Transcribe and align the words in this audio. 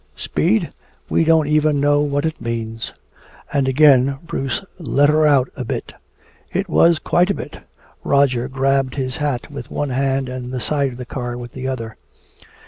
Speed? 0.15 0.71
We 1.09 1.23
don't 1.23 1.45
even 1.45 1.79
know 1.79 1.99
what 2.01 2.25
it 2.25 2.41
means!" 2.41 2.91
And 3.53 3.67
again 3.67 4.17
Bruce 4.23 4.63
"let 4.79 5.09
her 5.09 5.27
out" 5.27 5.49
a 5.55 5.63
bit. 5.63 5.93
It 6.51 6.67
was 6.67 6.97
quite 6.97 7.29
a 7.29 7.35
bit. 7.35 7.59
Roger 8.03 8.47
grabbed 8.47 8.95
his 8.95 9.17
hat 9.17 9.51
with 9.51 9.69
one 9.69 9.91
hand 9.91 10.27
and 10.27 10.51
the 10.51 10.59
side 10.59 10.93
of 10.93 10.97
the 10.97 11.05
car 11.05 11.37
with 11.37 11.51
the 11.51 11.67
other. 11.67 11.97